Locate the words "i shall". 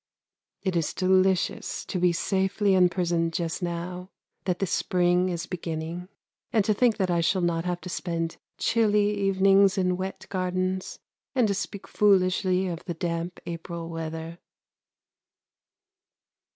7.11-7.43